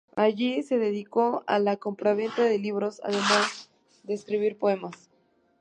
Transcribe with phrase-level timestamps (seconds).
[0.15, 3.69] Allí se dedicó a la compraventa de libros, además
[4.01, 5.11] de escribir poemas.